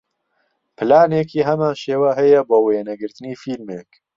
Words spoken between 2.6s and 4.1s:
وێنەگرتنی فیلمێک